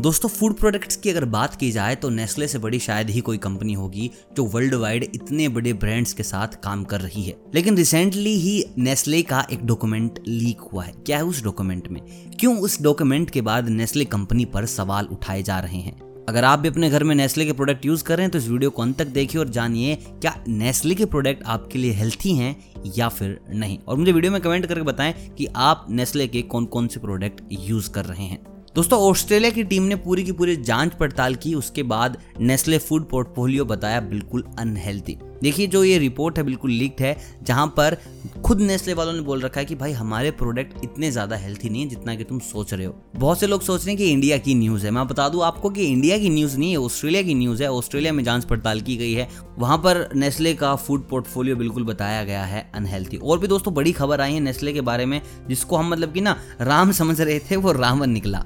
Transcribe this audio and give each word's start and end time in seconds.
दोस्तों 0.00 0.28
food 0.28 0.54
products 0.54 0.96
की 0.96 1.10
अगर 1.10 1.24
बात 1.24 1.54
की 1.54 1.70
जाए 1.70 1.94
तो 1.94 2.08
नेस्ले 2.08 2.48
से 2.48 2.58
बड़ी 2.58 2.78
शायद 2.78 3.10
ही 3.10 3.20
कोई 3.20 3.38
कंपनी 3.38 3.72
होगी 3.72 4.10
जो 4.36 4.44
वर्ल्ड 4.44 4.74
वाइड 4.74 5.04
इतने 5.04 5.48
बड़े 5.48 5.72
ब्रांड्स 5.72 6.12
के 6.12 6.22
साथ 6.22 6.48
काम 6.64 6.84
कर 6.84 7.00
रही 7.00 7.22
है। 7.22 7.36
लेकिन 7.54 7.76
रिसेंटली 7.76 8.34
ही 8.34 8.64
नेस्ले 8.78 9.22
का 9.22 9.46
एक 9.52 9.64
डॉक्यूमेंट 9.66 10.18
लीक 10.28 10.60
हुआ 10.60 10.84
है। 10.84 10.92
क्या 10.92 11.16
है 11.16 11.24
उस 11.24 11.42
डॉक्यूमेंट 11.44 11.88
में? 11.88 12.02
क्यों 12.40 12.58
उस 12.58 12.82
डॉक्यूमेंट 12.82 13.30
के 13.30 13.40
बाद 13.40 13.68
नेस्ले 13.68 14.04
कंपनी 14.04 14.44
पर 14.44 14.66
सवाल 14.66 15.06
उठाए 15.06 15.42
जा 15.42 15.58
रहे 15.58 15.78
हैं? 15.78 16.24
अगर 16.28 16.44
आप 16.44 16.58
भी 16.58 16.68
अपने 16.68 16.90
घर 16.90 17.04
में 17.04 17.14
नेस्ले 17.14 17.44
के 17.46 17.52
प्रोडक्ट 17.52 17.86
यूज़ 17.86 18.04
कर 18.04 18.16
रहे 18.16 18.24
हैं 18.24 18.30
तो 18.30 18.38
इस 18.38 18.48
वीडियो 18.48 18.70
को 18.70 18.82
अंत 18.82 18.98
तक 18.98 19.06
देखिए 19.06 19.40
और 19.40 19.48
जानिए, 19.48 19.94
क्या 19.96 20.44
नेस्ले 20.48 20.94
के 20.94 21.04
प्रोडक्ट 21.04 21.42
आपके 21.46 21.78
लिए 21.78 21.92
हेल्थी 21.92 22.34
हैं 22.34 22.56
या 22.96 23.08
फिर 23.08 23.40
नहीं? 23.50 23.78
और 23.78 23.96
मुझे 23.96 24.12
वीडियो 24.12 24.32
में 24.32 24.40
कमेंट 24.40 24.66
करके 24.66 24.82
बताएँ 24.82 25.14
कि 25.38 25.46
आप 25.56 25.86
नेस्ले 25.90 26.28
के 26.28 26.42
कौन 26.42 26.66
कौन 26.66 26.88
से 26.88 27.00
प्रोडक्ट 27.00 27.42
यूज़ 27.52 27.90
कर 27.90 28.04
रहे 28.04 28.24
हैं। 28.24 28.55
दोस्तों, 28.76 28.98
ऑस्ट्रेलिया 29.00 29.50
की 29.50 29.62
टीम 29.64 29.82
ने 29.82 29.96
पूरी 29.96 30.24
की 30.24 30.32
पूरी 30.32 30.56
जाँच 30.56 30.94
पड़ताल 30.94 31.34
की, 31.34 31.54
उसके 31.54 31.82
बाद 31.82 32.16
नेस्ले 32.40 32.78
फ़ूड 32.78 33.08
पोर्टफोलियो 33.08 33.64
बताया 33.64 34.00
बिल्कुल 34.00 34.44
अनहेल्थी 34.58 35.18
देखिए, 35.42 35.66
जो 35.66 35.84
ये 35.84 35.98
रिपोर्ट 35.98 36.38
है 36.38 36.44
बिल्कुल 36.44 36.70
लीक्ड 36.70 37.00
है, 37.00 37.16
जहाँ 37.42 37.66
पर 37.66 37.96
खुद 38.44 38.60
नेस्ले 38.60 38.94
वालों 38.94 39.12
ने 39.12 39.20
बोल 39.20 39.40
रखा 39.40 39.60
है 39.60 39.66
कि 39.66 39.74
भाई, 39.74 39.92
हमारे 39.92 40.30
प्रोडक्ट 40.30 40.84
इतने 40.84 41.10
ज़्यादा 41.10 41.36
हेल्थी 41.36 41.68
नहीं 41.68 41.82
है 41.82 41.88
जितना 41.88 42.14
कि 42.14 42.24
तुम 42.24 42.38
सोच 42.38 42.74
रहे 42.74 42.86
हो। 42.86 42.94
बहुत 43.16 43.40
से 43.40 43.46
लोग 43.46 43.62
सोच 43.62 43.80
रहे 43.80 43.90
हैं 43.90 43.96
कि 43.98 44.10
इंडिया 44.10 44.38
की 44.38 44.54
न्यूज़ 44.54 44.84
है। 44.86 44.90
मैं 44.90 45.06
बता 45.08 45.28
दूँ 45.28 45.44
आपको 45.44 45.70
कि 45.70 45.84
इंडिया 45.84 46.18
की 46.18 46.30
न्यूज़ 46.30 46.58
नहीं 46.58 46.70
है, 46.70 46.76
ऑस्ट्रेलिया 46.76 47.22
की 47.22 47.34
न्यूज़ 47.34 47.62
है। 47.62 47.70
ऑस्ट्रेलिया 47.72 48.12
में 48.12 48.24
जाँच 48.24 48.44
पड़ताल 48.44 48.80
की 48.80 48.96
गई 48.96 49.12
है। 49.12 49.28
वहाँ 49.58 49.78
पर 49.78 50.08
नेस्ले 50.14 50.54
का 50.54 50.74
फ़ूड 50.76 51.08
पोर्टफोलियो 51.08 51.56
बिल्कुल 51.56 51.84
बताया 51.84 52.24
गया 52.24 52.44
है 52.44 52.70
अनहेल्थी। 52.74 53.16
और 53.16 53.38
भी 53.38 53.46
दोस्तों, 53.46 53.74
बड़ी 53.74 53.92
खबर 53.92 54.20
आई 54.20 54.32
है 54.32 54.40
नेस्ले 54.40 54.72
के 54.72 54.80
बारे 54.80 55.06
में, 55.06 55.22
जिसको 55.48 55.76
हम 55.76 55.90
मतलब 55.90 56.12
कि 56.12 56.20
ना, 56.20 56.36
राम 56.60 56.92
समझ 56.92 57.20
रहे 57.20 57.38
थे, 57.38 57.56
वो 57.56 57.72
रावण 57.72 58.06
निकला। 58.06 58.44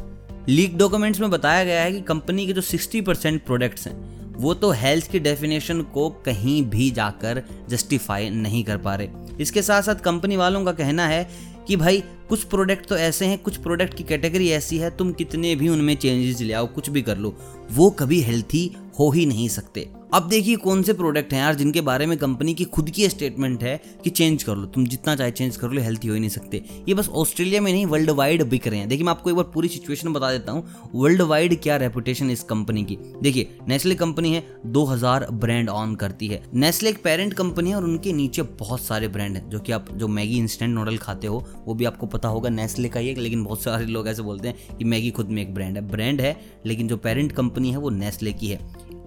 लीक 0.49 0.79
डॉक्यूमेंट्स 0.79 1.21
में 1.21 1.31
बताया 1.31 1.65
गया 1.65 1.83
है 1.83 1.93
कि 1.93 2.01
कंपनी 2.01 2.47
के 2.47 2.53
जो 2.53 2.63
60 2.63 3.03
परसेंट 3.03 3.45
प्रोडक्ट्स 3.45 3.87
हैं, 3.87 3.95
वो 4.37 4.55
तो 4.55 4.71
हेल्थ 4.71 5.11
की 5.11 5.19
डेफिनेशन 5.19 5.83
को 5.83 6.11
कहीं 6.11 6.63
भी 6.65 6.91
जाकर 6.91 7.43
जस्टिफाई 7.69 8.31
नहीं 8.31 8.65
कर 8.65 8.77
पा 8.77 8.95
रहे। 8.95 9.09
इसके 9.41 9.63
साथ 9.63 9.83
साथ 9.83 9.95
कंपनी 9.95 10.37
वालों 10.37 10.65
का 10.65 10.73
कहना 10.73 11.07
है 11.07 11.31
कि 11.69 11.77
भाई 11.77 12.03
कुछ 12.31 12.43
प्रोडक्ट 12.45 12.87
तो 12.87 12.97
ऐसे 12.97 13.27
हैं, 13.27 13.39
कुछ 13.39 13.57
प्रोडक्ट 13.57 13.95
की 13.95 14.05
कैटेगरी 14.05 14.49
ऐसी 14.51 14.79
है, 14.79 14.91
तुम 14.97 15.13
कितने 15.13 15.55
भी 15.57 15.69
उनमें 15.69 15.95
चेंजेस 15.97 16.41
ले 16.41 16.53
आओ, 16.53 16.67
कुछ 16.67 16.91
भी 16.91 17.03
कर 17.03 17.19
लो, 17.19 17.37
वो 17.73 17.91
कभी 17.91 18.21
हेल्थी 18.21 18.71
हो 18.99 19.11
ही 19.11 19.27
नहीं 19.27 19.49
सकते। 19.49 19.89
अब 20.15 20.29
देखिए 20.29 20.57
कौन 20.57 20.83
से 20.83 20.93
प्रोडक्ट 20.93 21.33
हैं 21.33 21.41
यार 21.41 21.55
जिनके 21.55 21.81
बारे 21.81 22.07
में 22.07 22.17
कंपनी 22.19 22.55
की 22.55 22.65
खुद 22.65 22.89
की 22.91 23.09
स्टेटमेंट 23.09 23.63
है 23.63 23.77
कि 24.05 24.11
चेंज 24.11 24.43
कर 24.43 24.57
लो, 24.57 24.67
तुम 24.67 24.87
जितना 24.87 25.15
चाहे 25.17 25.31
चेंज 25.31 25.57
कर 25.57 25.71
लो 25.71 25.83
हेल्थी 25.83 26.09
हो 26.09 26.15
ही 26.15 26.21
नहीं 26.21 26.31
सकते। 26.31 26.63
ये 26.89 26.95
बस 26.95 27.09
ऑस्ट्रेलिया 27.09 27.61
में 27.61 27.73
नहीं 27.73 27.85
वर्ल्ड 27.87 28.11
वाइड 28.11 28.43
बिक 28.43 28.67
रहे 28.69 28.79
हैं। 28.79 28.89
देखिए 28.89 29.05
मैं 29.05 29.11
आपको 29.11 29.31
एक 29.31 29.37
बार 29.37 29.45
पूरी 29.45 29.69
सिचुएशन 29.69 30.13
बता 30.13 30.31
देता 30.33 30.53
हूँ 30.53 30.91
वर्ल्ड 30.95 31.23
वाइड 31.23 31.61
क्या 31.63 31.77
रेपुटेशन 31.77 32.31
इस 32.31 32.43
कंपनी 32.43 32.85
की। 32.85 32.99
देखिए 33.23 33.57
नेस्ले 33.69 33.95
कंपनी 33.95 34.35
है 34.35 34.45
2000 34.67 35.27
ब्रांड 35.31 35.69
ऑन 35.69 35.95
करती 35.95 36.27
है। 36.27 36.43
नेस्ले 36.55 36.91
एक 36.91 37.03
पेरेंट 37.03 37.35
कंपनी 37.35 37.71
है 37.71 37.77
और 37.77 37.85
उनके 37.85 38.13
नीचे 38.13 38.43
बहुत 38.43 38.81
सारे 38.81 39.09
ब्रांड 39.09 39.37
है, 39.37 39.49
जो 39.51 39.59
कि 39.59 39.73
आप, 39.73 39.93
जो 39.93 40.09
मैगी 40.09 40.39
इंस्टेंट 40.39 40.75
नूडल 40.75 40.97
खाते 40.97 41.27
हो, 41.27 41.45
वो 41.67 41.75
भी 41.75 41.85
आपको 41.85 42.07
पता 42.21 42.29
होगा 42.29 42.51
नेस्ले 42.51 42.89
का 42.89 43.01
ही 43.01 43.15
लेकिन 43.15 43.45
बहुत 43.45 43.63
सारे 43.63 43.87
लोग 43.87 44.09
ऐसे 44.09 44.23
बोलते 44.23 44.49
हैं 44.49 44.77
कि 44.79 44.85
मैगी 44.85 45.11
खुद 45.11 45.29
में 45.29 45.43
एक 45.43 45.55
ब्रांड 45.55 45.77
है। 45.77 45.87
ब्रांड 45.89 46.21
है, 46.21 46.37
लेकिन 46.67 46.89
जो 46.89 46.97
पेरेंट 46.97 47.33
कंपनी 47.33 47.71
है, 47.71 47.77
वो 47.77 47.91
नेस्ले 47.91 48.33
की 48.33 48.47
है। 48.47 48.59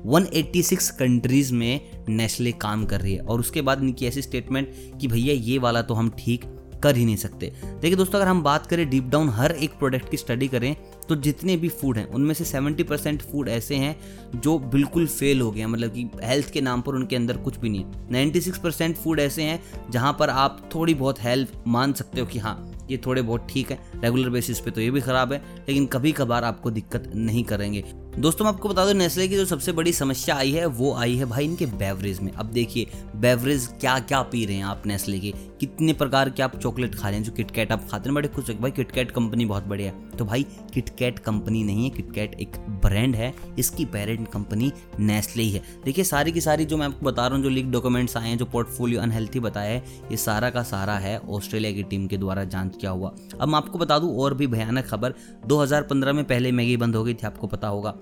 186 0.05 0.89
कंट्रीज़ 0.89 1.53
में 1.53 2.05
नेस्ले 2.09 2.52
काम 2.52 2.86
कर 2.86 3.02
रही 3.02 3.14
है। 3.14 3.20
और 3.20 3.39
उसके 3.39 3.61
बाद 3.61 3.83
इनकी 3.83 4.05
ऐसी 4.05 4.22
स्टेटमेंट 4.22 4.73
कि 5.02 5.08
भैया, 5.08 5.33
ये 5.33 5.58
वाला 5.58 5.81
तो 5.81 5.94
हम 5.94 6.09
ठीक 6.20 6.45
कर 6.83 6.95
ही 6.95 7.05
नहीं 7.05 7.16
सकते। 7.16 7.53
देखिए 7.66 7.95
दोस्तों, 7.95 8.20
अगर 8.20 8.28
हम 8.28 8.44
बात 8.44 8.66
करें 8.66 8.89
डीप 8.89 9.03
डाउन 9.03 9.30
हर 9.30 9.52
एक 9.52 9.70
प्रोडक्ट 9.70 10.09
की 10.09 10.17
स्टडी 10.17 10.48
करें 10.48 10.75
तो 11.09 11.16
जितने 11.16 11.58
भी 11.58 11.70
फ़ूड 11.70 11.98
हैं, 11.98 12.05
उनमें 12.08 12.33
से 12.33 12.45
70 12.45 12.83
परसेंट 12.83 13.22
फ़ूड 13.22 13.50
ऐसे 13.50 13.75
हैं 13.75 13.95
जो 14.36 14.59
बिल्कुल 14.59 15.08
फेल 15.08 15.42
हो 15.42 15.52
गए 15.52 15.66
मतलब 15.66 15.89
कि 15.89 16.09
हेल्थ 16.23 16.52
के 16.52 16.61
नाम 16.61 16.81
पर 16.81 16.95
उनके 16.95 17.16
अंदर 17.16 17.38
कुछ 17.38 17.58
भी 17.58 17.70
नहीं 17.70 17.83
है। 17.83 18.11
96 18.11 18.58
परसेंट 18.58 18.98
फ़ूड 18.98 19.20
ऐसे 19.20 19.44
हैं 19.44 19.61
जहाँ 19.92 20.16
पर 20.20 20.30
आप 20.30 20.70
थोड़ी 20.76 20.93
बहुत 20.93 21.23
हेल्प 21.23 21.64
मान 21.67 21.93
सकते 21.93 22.21
हो 22.21 22.27
कि 22.27 22.39
हाँ 22.39 22.73
ये 22.92 22.98
थोड़े 22.98 23.21
बहुत 23.21 23.48
ठीक 23.49 23.71
है। 23.71 23.80
रेगुलर 23.95 24.30
बेसिस 24.30 24.60
पे 24.60 24.71
तो 24.71 24.82
ये 24.82 24.92
भी 24.92 25.02
खराब 25.02 25.33
है, 25.33 25.42
लेकिन 25.60 25.86
कभी 25.86 26.11
कभार 26.11 26.44
आपको 26.44 26.71
दिक्कत 26.71 27.11
नहीं 27.16 27.44
करेंगे। 27.44 27.83
दोस्तों, 28.19 28.45
मैं 28.45 28.51
आपको 28.51 28.69
बता 28.69 28.85
दूँ, 28.85 28.93
नेस्ले 28.93 29.27
की 29.27 29.35
जो 29.35 29.45
सबसे 29.45 29.71
बड़ी 29.71 29.91
समस्या 29.93 30.35
आई 30.35 30.51
है, 30.51 30.65
वो 30.65 30.93
आई 30.93 31.15
है 31.15 31.25
भाई 31.25 31.45
इनके 31.45 31.65
बेवरेज 31.65 32.19
में। 32.19 32.31
अब 32.31 32.45
देखिए 32.45 32.87
बेवरेज 33.15 33.67
क्या 33.81 33.97
क्या 33.99 34.21
पी 34.21 34.45
रहे 34.45 34.55
हैं 34.55 34.63
आप 34.63 34.83
नेस्ले 34.85 35.19
के? 35.19 35.31
कितने 35.59 35.93
प्रकार 35.93 36.29
के 36.29 36.43
आप 36.43 36.55
चॉकलेट 36.59 36.95
खा 36.95 37.09
रहे 37.09 37.17
हैं 37.17 37.23
जो 37.23 37.31
किटकैट 37.31 37.71
आप 37.71 37.87
खाते 37.89 38.09
हैं? 38.09 38.15
बड़े 38.15 38.27
खुश 38.27 38.51
भाई 38.51 38.71
किटकैट 38.71 39.11
कंपनी 39.11 39.45
बहुत 39.45 39.63
बढ़िया 39.63 39.91
है। 39.91 40.09
तो 40.09 40.25
भाई 40.25 40.45
किटकैट 40.73 41.19
कंपनी 41.19 41.63
नहीं 41.63 41.83
है 41.83 41.89
किटकैट 41.89 42.33
एक 42.33 42.57
ब्रांड 42.69 43.15
है, 43.15 43.33
इसकी 43.59 43.85
पेरेंट 43.85 44.27
कंपनी 44.31 44.71
नेस्ले 44.99 45.43
ही 45.43 45.51
है। 45.51 45.61
देखिए, 45.85 46.03
सारी 46.03 46.31
की 46.31 46.41
सारी 46.41 46.65
जो 46.65 46.77
मैं 46.77 46.85
आपको 46.85 47.05
बता 47.05 47.27
रहा 47.27 47.35
हूँ, 47.35 47.43
जो 47.43 47.49
लीक 47.49 47.71
डॉक्यूमेंट्स 47.71 48.17
आए 48.17 48.30
हैं, 48.30 48.37
जो 48.37 48.45
पोर्टफोलियो 48.45 49.01
अनहेल्थी 49.01 49.39
बताया 49.39 49.71
है, 49.71 49.83
ये 50.11 50.17
सारा 50.17 50.49
का 50.49 50.63
सारा 50.63 50.93
है 50.93 51.17
ऑस्ट्रेलिया 51.19 51.71
की 51.71 51.83
टीम 51.83 52.07
के 52.07 52.17
द्वारा 52.17 52.43
जाँच 52.43 52.77
किया 52.81 52.91
हुआ। 52.91 53.15
अब 53.41 53.47
मैं 53.47 53.55
आपको 53.55 53.80
बता 53.80 53.99
दूँ, 53.99 54.17
और 54.17 54.33
भी 54.33 54.47
भयानक 54.47 54.85
खबर 54.85 55.13
2015 55.45 56.13
में 56.13 56.25
पहले 56.25 56.51
मैगी 56.51 56.77
बंद 56.77 56.95
हो 56.95 57.03
गई 57.03 57.13
थी, 57.13 57.27
आपको 57.27 57.47
पता 57.47 57.67
होगा। 57.67 57.95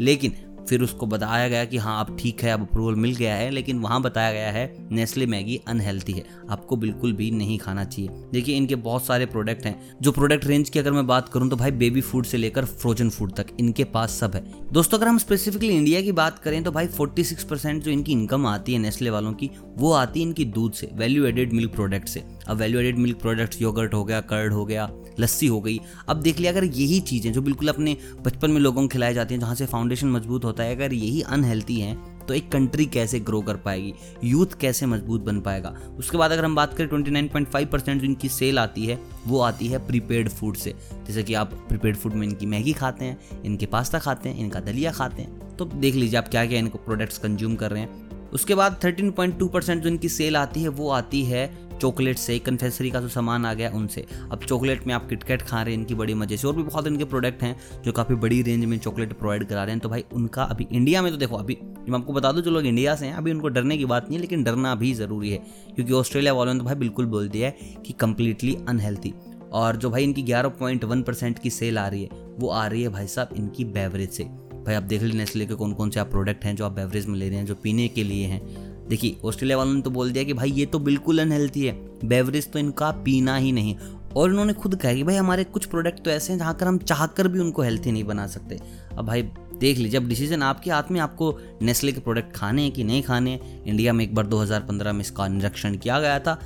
लेकिन 0.00 0.32
फिर 0.68 0.82
उसको 0.82 1.06
बताया 1.06 1.48
गया 1.48 1.64
कि 1.64 1.76
हाँ 1.76 2.04
अब 2.04 2.16
ठीक 2.20 2.42
है, 2.42 2.50
अब 2.52 2.60
अप्रूवल 2.60 2.94
मिल 2.94 3.14
गया 3.14 3.34
है, 3.34 3.50
लेकिन 3.50 3.78
वहाँ 3.78 4.00
बताया 4.02 4.32
गया 4.32 4.50
है 4.50 4.88
नेस्ले 4.92 5.26
मैगी 5.26 5.60
अनहेल्थी 5.68 6.12
है। 6.12 6.24
आपको 6.50 6.76
बिल्कुल 6.76 7.12
भी 7.12 7.30
नहीं 7.30 7.58
खाना 7.58 7.84
चाहिए। 7.84 8.10
देखिए, 8.32 8.56
इनके 8.56 8.74
बहुत 8.74 9.04
सारे 9.04 9.26
प्रोडक्ट 9.26 9.66
हैं। 9.66 9.96
जो 10.02 10.12
प्रोडक्ट 10.12 10.44
रेंज 10.44 10.70
की 10.70 10.78
अगर 10.78 10.92
मैं 10.92 11.06
बात 11.06 11.28
करूँ 11.28 11.48
तो 11.50 11.56
भाई 11.56 11.70
बेबी 11.70 12.00
फ़ूड 12.00 12.24
से 12.24 12.36
लेकर 12.36 12.64
फ्रोजन 12.64 13.10
फ़ूड 13.10 13.32
तक, 13.32 13.46
इनके 13.60 13.84
पास 13.84 14.10
सब 14.10 14.34
है। 14.34 14.44
दोस्तों, 14.72 14.98
अगर 14.98 15.08
हम 15.08 15.18
स्पेसिफिकली 15.18 15.76
इंडिया 15.76 16.00
की 16.00 16.12
बात 16.12 16.38
करें 16.38 16.62
तो 16.64 16.72
भाई 16.72 16.86
फोर्टी 16.86 17.22
जो 17.22 17.90
इनकी 17.90 18.12
इनकम 18.12 18.46
आती 18.46 18.72
है 18.72 18.78
नेस्ले 18.78 19.10
वालों 19.10 19.32
की, 19.32 19.50
वो 19.76 19.92
आती 19.92 20.20
है 20.20 20.26
इनकी 20.26 20.44
दूध 20.44 20.72
से 20.72 20.90
वैल्यू 20.94 21.26
एडेड 21.26 21.52
मिल्क 21.52 21.74
प्रोडक्ट 21.74 22.08
से। 22.08 22.22
अब 22.48 22.56
value 22.56 22.80
added 22.80 22.98
milk 22.98 23.20
products 23.20 23.62
yogurt 23.62 23.94
हो 23.94 24.04
गया 24.04 24.20
कर्ड 24.22 24.52
हो 24.52 24.64
गया 24.66 24.88
लस्सी 25.20 25.46
हो 25.46 25.60
गई। 25.60 25.80
अब 26.08 26.20
देख 26.22 26.38
लिया, 26.38 26.52
अगर 26.52 26.64
यही 26.64 27.00
चीज़ें 27.00 27.32
जो 27.32 27.42
बिल्कुल 27.42 27.68
अपने 27.68 27.96
बचपन 28.22 28.50
में 28.50 28.60
लोगों 28.60 28.82
को 28.82 28.88
खिलाई 28.88 29.14
जाती 29.14 29.34
हैं, 29.34 29.40
जहाँ 29.40 29.54
से 29.54 29.66
फाउंडेशन 29.66 30.08
मज़बूत 30.08 30.44
होता 30.44 30.62
है, 30.62 30.76
अगर 30.76 30.92
यही 30.92 31.20
अनहेल्थी 31.22 31.80
हैं 31.80 31.96
तो 32.26 32.34
एक 32.34 32.50
कंट्री 32.52 32.84
कैसे 32.86 33.18
ग्रो 33.20 33.40
कर 33.42 33.56
पाएगी? 33.56 33.92
यूथ 34.24 34.58
कैसे 34.60 34.86
मज़बूत 34.86 35.20
बन 35.20 35.40
पाएगा? 35.40 35.74
उसके 35.98 36.16
बाद 36.16 36.32
अगर 36.32 36.44
हम 36.44 36.54
बात 36.54 36.74
करें 36.74 36.88
29.5 36.88 37.66
परसेंट 37.66 38.00
जो 38.00 38.06
इनकी 38.06 38.28
सेल 38.28 38.58
आती 38.58 38.84
है, 38.86 38.98
वो 39.26 39.40
आती 39.40 39.66
है 39.66 39.78
प्रीपेड 39.86 40.28
फ़ूड 40.28 40.56
से। 40.56 40.74
जैसे 41.06 41.22
कि 41.22 41.34
आप 41.34 41.52
प्रीपेड 41.68 41.96
फ़ूड 41.96 42.12
में 42.12 42.26
इनकी 42.26 42.46
मैगी 42.46 42.72
खाते 42.72 43.04
हैं, 43.04 43.42
इनके 43.44 43.66
पास्ता 43.66 43.98
खाते 43.98 44.28
हैं, 44.28 44.38
इनका 44.38 44.60
दलिया 44.60 44.92
खाते 44.92 45.22
हैं। 45.22 45.56
तो 45.56 45.64
देख 45.64 45.94
लीजिए 45.94 46.18
आप 46.18 46.28
क्या 46.28 46.44
क्या 46.46 46.58
इनको 46.58 46.78
प्रोडक्ट्स 46.78 47.18
कंज्यूम 47.18 47.54
कर 47.56 47.70
रहे 47.70 47.82
हैं। 47.82 48.30
उसके 48.30 48.54
बाद 48.54 48.78
13.2 48.82 49.48
परसेंट 49.48 49.82
जो 49.82 49.88
इनकी 49.88 50.08
सेल 50.08 50.36
आती 50.36 50.62
है, 50.62 50.68
वो 50.68 50.90
आती 50.90 51.22
है 51.24 51.46
चॉकलेट 51.80 52.18
से 52.18 52.38
कन्फेसरी 52.38 52.90
का 52.90 53.00
जो 53.00 53.08
सामान 53.08 53.46
आ 53.46 53.54
गया 53.54 53.70
उनसे। 53.70 54.06
अब 54.32 54.38
चॉकलेट 54.38 54.86
में 54.86 54.94
आप 54.94 55.08
किटकैट 55.08 55.42
खा 55.42 55.62
रहे 55.62 55.74
हैं, 55.74 55.80
इनकी 55.80 55.94
बड़ी 55.94 56.14
मज़े 56.14 56.36
से। 56.36 56.48
और 56.48 56.56
भी 56.56 56.62
बहुत 56.62 56.86
इनके 56.86 57.04
प्रोडक्ट 57.04 57.42
हैं, 57.42 57.56
जो 57.84 57.92
काफ़ी 57.92 58.14
बड़ी 58.14 58.42
रेंज 58.42 58.64
में 58.64 58.78
चॉकलेट 58.78 59.12
प्रोवाइड 59.12 59.44
करा 59.44 59.64
रहे 59.64 59.72
हैं। 59.72 59.80
तो 59.80 59.88
भाई, 59.88 60.04
उनका 60.12 60.42
अभी 60.42 60.66
इंडिया 60.72 61.02
में 61.02 61.12
तो 61.12 61.18
देखो, 61.18 61.36
अभी 61.36 61.58
मैं 61.88 61.98
आपको 61.98 62.12
बता 62.12 62.32
दूँ, 62.32 62.42
जो 62.42 62.50
लोग 62.50 62.66
इंडिया 62.66 62.96
से 62.96 63.06
हैं, 63.06 63.14
अभी 63.14 63.30
उनको 63.30 63.48
डरने 63.48 63.78
की 63.78 63.84
बात 63.84 64.04
नहीं 64.04 64.14
है, 64.14 64.20
लेकिन 64.20 64.42
डरना 64.42 64.74
भी 64.74 64.92
ज़रूरी 64.94 65.30
है। 65.30 65.38
क्योंकि 65.74 65.92
ऑस्ट्रेलिया 65.92 66.32
वालों 66.32 66.52
ने 66.52 66.58
तो 66.58 66.64
भाई 66.64 66.74
बिल्कुल 66.74 67.06
बोल 67.06 67.28
दिया 67.28 67.48
है 67.48 67.56
कि 67.86 67.92
कंप्लीटली 67.92 68.58
अनहेल्थी 68.68 69.14
और 69.52 69.76
जो 69.76 69.90
भाई 69.90 70.04
इनकी 70.04 70.22
ग्यारह 70.22 70.48
पॉइंट 70.48 70.84
वन 70.84 71.02
परसेंट 71.02 71.38
की 71.38 71.50
सेल 71.50 71.78
आ 71.78 71.88
रही 71.88 72.02
है, 72.02 72.08
वो 72.38 72.48
आ 72.48 72.66
रही 72.66 72.82
है 72.82 72.88
भाई 72.88 73.06
साहब 73.06 73.28
इनकी 73.36 73.64
बेवरेज 73.64 74.10
से। 74.10 74.24
भाई, 74.24 74.74
आप 74.74 74.82
देख 74.82 75.02
लीजिए 75.02 75.18
नेस्ले 75.18 75.46
के 75.46 75.54
कौन 75.54 75.72
कौन 75.72 75.90
से 75.90 76.00
आप 76.00 76.10
प्रोडक्ट 76.10 76.44
हैं, 76.44 76.56
जो 76.56 76.64
आप 76.64 76.72
बेवरेज 76.72 77.06
में 77.06 77.18
ले 77.18 77.28
रहे 77.28 77.38
हैं, 77.38 77.46
जो 77.46 77.54
पीने 77.54 77.88
के 77.88 78.04
लिए 78.04 78.26
हैं। 78.26 78.77
देखिए, 78.88 79.16
ऑस्ट्रेलिया 79.24 79.58
वालों 79.58 79.74
ने 79.74 79.80
तो 79.80 79.90
बोल 79.90 80.12
दिया 80.12 80.24
कि 80.24 80.32
भाई 80.32 80.50
ये 80.50 80.66
तो 80.66 80.78
बिल्कुल 80.78 81.18
अनहेल्थी 81.18 81.66
है। 81.66 81.72
बेवरेज 82.08 82.52
तो 82.52 82.58
इनका 82.58 82.90
पीना 82.90 83.36
ही 83.36 83.52
नहीं। 83.52 83.76
और 84.16 84.30
इन्होंने 84.30 84.52
खुद 84.52 84.76
कहा 84.76 84.92
कि 84.92 85.02
भाई 85.02 85.14
हमारे 85.14 85.44
कुछ 85.44 85.64
प्रोडक्ट 85.64 86.04
तो 86.04 86.10
ऐसे 86.10 86.32
हैं 86.32 86.38
जहाँ 86.38 86.54
कर 86.54 86.66
हम 86.66 86.78
चाह 86.78 87.06
कर 87.06 87.28
भी 87.28 87.38
उनको 87.38 87.62
हेल्थी 87.62 87.92
नहीं 87.92 88.04
बना 88.04 88.26
सकते। 88.26 88.58
अब 88.98 89.06
भाई 89.06 89.22
देख 89.58 89.78
लीजिए, 89.78 90.00
अब 90.00 90.08
डिसीज़न 90.08 90.42
आपके 90.42 90.70
हाथ 90.70 90.82
में, 90.90 91.00
आपको 91.00 91.38
नेस्ले 91.62 91.92
के 91.92 92.00
प्रोडक्ट 92.00 92.36
खाने 92.36 92.62
हैं 92.62 92.72
कि 92.72 92.84
नहीं 92.84 93.02
खाने 93.02 93.40
इंडिया 93.66 93.92
में 93.92 94.04
एक 94.04 94.14
बार 94.14 94.26
2015 94.26 94.92
में 94.92 95.00
इसका 95.00 95.28
निरीक्षण 95.28 95.76
किया 95.76 96.00
गया 96.00 96.18
था। 96.18 96.40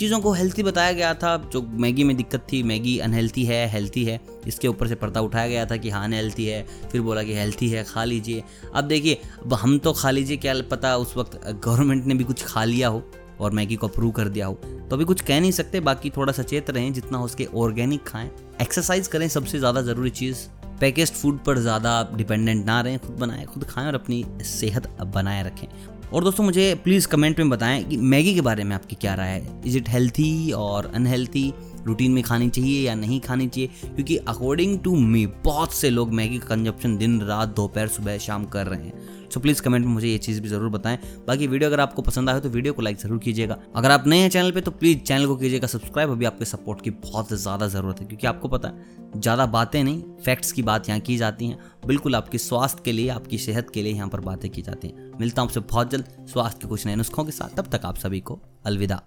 चीज़ों 0.00 0.18
को 0.20 0.32
हेल्थी 0.32 0.62
बताया 0.62 0.92
गया 0.92 1.12
था, 1.14 1.36
जो 1.52 1.60
मैगी 1.62 2.04
में 2.04 2.16
दिक्कत 2.16 2.46
थी, 2.52 2.62
मैगी 2.62 2.98
अनहेल्थी 2.98 3.44
है 3.44 3.66
हेल्थी 3.68 4.04
है, 4.04 4.18
इसके 4.46 4.68
ऊपर 4.68 4.88
से 4.88 4.94
पर्दा 4.94 5.20
उठाया 5.20 5.48
गया 5.48 5.64
था 5.66 5.76
कि 5.76 5.90
हाँ 5.90 6.04
अनहेल्थी 6.04 6.46
है, 6.46 6.62
फिर 6.92 7.00
बोला 7.00 7.22
कि 7.22 7.34
हेल्थी 7.34 7.68
है, 7.68 7.84
खा 7.84 8.04
लीजिए। 8.04 8.42
अब 8.74 8.84
देखिए, 8.84 9.20
अब 9.44 9.54
हम 9.54 9.78
तो 9.78 9.92
खा 9.92 10.10
लीजिए, 10.10 10.36
क्या 10.36 10.54
पता 10.70 10.96
उस 10.96 11.16
वक्त 11.16 11.40
गवर्नमेंट 11.64 12.06
ने 12.06 12.14
भी 12.14 12.24
कुछ 12.24 12.44
खा 12.44 12.64
लिया 12.64 12.88
हो 12.88 13.02
और 13.40 13.50
मैगी 13.50 13.76
को 13.76 13.88
अप्रूव 13.88 14.10
कर 14.12 14.28
दिया 14.28 14.46
हो। 14.46 14.54
तो 14.54 14.96
अभी 14.96 15.04
कुछ 15.04 15.20
कह 15.20 15.40
नहीं 15.40 15.52
सकते, 15.52 15.80
बाकी 15.80 16.10
थोड़ा 16.10 16.32
सचेत 16.32 16.70
रहें, 16.70 16.92
जितना 16.92 17.18
हो 17.18 17.24
उसके 17.24 17.48
ऑर्गेनिक 17.56 18.06
खाएँ। 18.06 18.30
एक्सरसाइज 18.62 19.08
करें 19.08 19.28
सबसे 19.28 19.58
ज़्यादा 19.58 19.82
ज़रूरी 19.82 20.10
चीज़। 20.10 20.46
पैकेज 20.80 21.12
फ़ूड 21.12 21.44
पर 21.44 21.58
ज़्यादा 21.58 22.02
डिपेंडेंट 22.14 22.66
ना 22.66 22.80
रहें, 22.80 22.98
खुद 22.98 23.16
बनाएँ, 23.16 23.44
खुद 23.44 23.64
खाएँ 23.64 23.86
और 23.86 23.94
अपनी 23.94 24.24
सेहत 24.42 24.88
बनाए 25.06 25.42
रखें। 25.42 25.66
और 26.12 26.24
दोस्तों 26.24 26.44
मुझे 26.44 26.74
प्लीज़ 26.84 27.08
कमेंट 27.08 27.38
में 27.38 27.50
बताएँ 27.50 27.84
कि 27.84 27.96
मैगी 27.96 28.34
के 28.34 28.40
बारे 28.40 28.64
में 28.64 28.74
आपकी 28.76 28.96
क्या 28.96 29.14
राय 29.14 29.28
है? 29.28 29.62
इज़ 29.66 29.76
इट 29.76 29.88
हेल्थी 29.88 30.52
और 30.52 30.92
अनहेल्थी 30.94 31.52
रूटीन 31.86 32.12
में 32.12 32.22
खानी 32.24 32.48
चाहिए 32.50 32.80
या 32.82 32.94
नहीं 32.96 33.20
खानी 33.20 33.48
चाहिए, 33.48 33.68
क्योंकि 33.86 34.16
अकॉर्डिंग 34.18 34.78
टू 34.80 34.96
मी 34.96 35.26
बहुत 35.44 35.74
से 35.74 35.90
लोग 35.90 36.12
मैगी 36.12 36.38
का 36.38 36.46
कंजप्शन 36.46 36.96
दिन, 36.96 37.20
रात, 37.22 37.54
दोपहर, 37.56 37.88
सुबह, 37.88 38.18
शाम 38.18 38.44
कर 38.46 38.66
रहे 38.66 38.82
हैं। 38.82 39.28
सो 39.30 39.40
प्लीज़ 39.40 39.60
कमेंट 39.62 39.84
में 39.86 39.92
मुझे 39.92 40.08
ये 40.08 40.18
चीज़ 40.18 40.40
भी 40.42 40.48
ज़रूर 40.48 40.68
बताएँ। 40.70 40.98
बाकी 41.26 41.46
वीडियो 41.46 41.68
अगर 41.70 41.80
आपको 41.80 42.02
पसंद 42.02 42.30
आए 42.30 42.40
तो 42.40 42.48
वीडियो 42.50 42.72
को 42.72 42.82
लाइक 42.82 42.96
ज़रूर 42.98 43.18
कीजिएगा। 43.18 43.56
अगर 43.76 43.90
आप 43.90 44.06
नए 44.06 44.18
हैं 44.18 44.30
चैनल 44.30 44.50
पे 44.52 44.60
तो 44.60 44.70
प्लीज़ 44.70 44.98
चैनल 45.00 45.26
को 45.26 45.36
कीजिएगा 45.36 45.66
सब्सक्राइब 45.68 46.10
अभी 46.10 46.24
आपके 46.24 46.44
सपोर्ट 46.44 46.80
की 46.80 46.90
बहुत 46.92 47.32
ज़्यादा 47.32 47.66
ज़रूरत 47.68 48.00
है, 48.00 48.06
क्योंकि 48.06 48.26
आपको 48.26 48.48
पता 48.48 48.68
है, 48.68 48.98
ज़्यादा 49.16 49.46
बातें 49.48 49.82
नहीं 49.84 50.02
फैक्ट्स 50.24 50.52
की 50.52 50.62
बात 50.62 50.88
यहाँ 50.88 51.00
की 51.00 51.16
जाती 51.16 51.46
हैं। 51.46 51.58
बिल्कुल 51.86 52.14
आपके 52.16 52.38
स्वास्थ्य 52.38 52.82
के 52.84 52.92
लिए, 52.92 53.08
आपकी 53.10 53.38
सेहत 53.38 53.70
के 53.70 53.82
लिए 53.82 53.92
यहाँ 53.92 54.08
पर 54.08 54.20
बातें 54.22 54.50
की 54.50 54.62
जाती 54.62 54.88
हैं। 54.88 55.12
मिलता 55.20 55.42
हूँ 55.42 55.48
आपसे 55.48 55.60
बहुत 55.62 55.90
जल्द, 55.90 56.08
स्वास्थ्य 56.32 56.58
के 56.62 56.68
कुछ 56.68 56.86
नए 56.86 56.96
नुस्खों 56.96 57.24
के 57.24 57.32
साथ। 57.32 57.56
तब 57.56 57.70
तक 57.72 57.86
आप 57.86 57.98
सभी 57.98 58.20
को 58.20 58.40
अलविदा। 58.66 59.00